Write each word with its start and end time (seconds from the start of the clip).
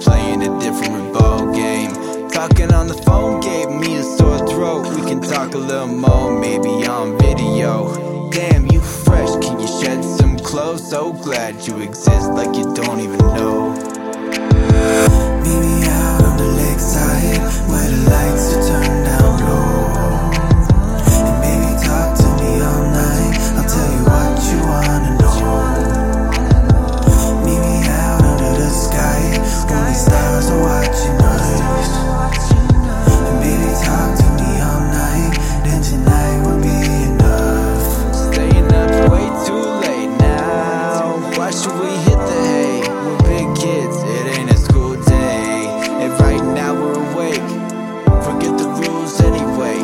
playing 0.00 0.42
a 0.42 0.60
different 0.60 1.12
ball 1.12 1.52
game. 1.52 1.90
Talking 2.30 2.72
on 2.72 2.86
the 2.86 2.94
phone 2.94 3.40
gave 3.40 3.70
me 3.70 3.96
a 3.96 4.02
sore 4.02 4.38
throat. 4.46 4.86
We 4.94 5.02
can 5.08 5.20
talk 5.20 5.54
a 5.54 5.58
little 5.58 5.86
more, 5.86 6.38
maybe 6.38 6.86
on 6.86 7.18
video. 7.18 8.30
Damn, 8.30 8.66
you 8.70 8.80
fresh, 8.80 9.30
can 9.44 9.58
you 9.58 9.66
shed 9.66 10.04
some 10.04 10.38
clothes? 10.38 10.88
So 10.88 11.12
glad 11.12 11.66
you 11.66 11.80
exist 11.80 12.30
like 12.30 12.56
you 12.56 12.72
don't 12.74 13.00
even 13.00 13.18
know. 13.18 13.87
Should 41.68 41.80
we 41.80 41.90
hit 42.08 42.16
the 42.16 42.38
hay? 42.48 42.80
We're 43.04 43.18
big 43.28 43.48
kids, 43.56 43.96
it 44.02 44.38
ain't 44.38 44.50
a 44.50 44.56
school 44.56 44.94
day. 45.04 45.66
And 46.02 46.12
right 46.20 46.42
now 46.54 46.74
we're 46.74 46.98
awake. 47.12 47.48
Forget 48.24 48.56
the 48.58 48.68
rules 48.80 49.20
anyway. 49.20 49.78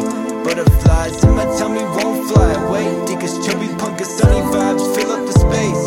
Butterflies 0.44 1.22
in 1.24 1.30
my 1.34 1.44
tummy 1.58 1.82
won't 1.96 2.28
fly 2.30 2.52
away. 2.64 2.84
Think 3.06 3.22
chubby 3.44 3.68
punk 3.78 4.00
and 4.00 4.06
sunny 4.06 4.40
vibes 4.52 4.84
fill 4.94 5.12
up 5.12 5.26
the 5.26 5.32
space. 5.32 5.82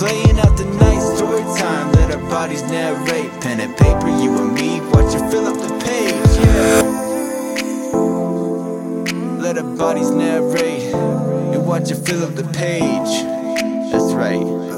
Playing 0.00 0.38
out 0.40 0.56
the 0.56 0.64
night, 0.64 1.02
story 1.16 1.42
time. 1.58 1.92
Let 1.92 2.10
our 2.12 2.30
bodies 2.30 2.62
narrate. 2.62 3.30
Pen 3.40 3.60
and 3.60 3.76
paper, 3.76 4.08
you 4.22 4.36
and 4.38 4.54
me, 4.54 4.80
watch 4.92 5.14
it 5.14 5.30
fill 5.30 5.46
up 5.46 5.56
the 5.56 5.72
page. 5.84 6.32
Yeah. 6.44 6.82
Let 9.40 9.58
our 9.58 9.76
bodies 9.76 10.10
narrate 10.10 10.94
and 10.94 11.66
watch 11.66 11.90
it 11.90 12.06
fill 12.06 12.24
up 12.24 12.34
the 12.34 12.44
page. 12.44 13.24
That's 13.90 14.12
right. 14.14 14.71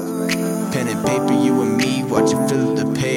Pen 0.75 0.89
and 0.89 1.05
paper, 1.05 1.31
you 1.31 1.61
and 1.61 1.77
me, 1.77 2.03
watch 2.03 2.33
it 2.33 2.49
fill 2.49 2.75
the 2.75 2.99
page. 2.99 3.14